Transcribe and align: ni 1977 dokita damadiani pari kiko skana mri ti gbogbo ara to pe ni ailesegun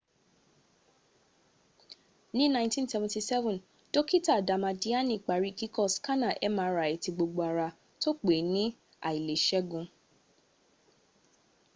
ni 2.33 2.47
1977 2.49 3.59
dokita 3.93 4.41
damadiani 4.41 5.15
pari 5.27 5.51
kiko 5.57 5.83
skana 5.95 6.29
mri 6.55 6.91
ti 7.03 7.09
gbogbo 7.15 7.41
ara 7.51 7.67
to 8.01 8.09
pe 8.23 8.35
ni 8.53 8.65
ailesegun 9.07 9.85